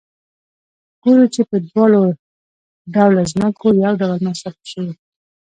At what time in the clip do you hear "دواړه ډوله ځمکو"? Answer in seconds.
1.67-3.67